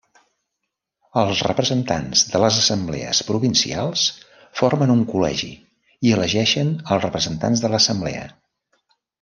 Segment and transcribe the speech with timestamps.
[1.23, 4.07] Els representants de les assemblees provincials
[4.63, 5.53] formen un col·legi
[6.09, 8.27] i elegeixen als representants de l'Assemblea.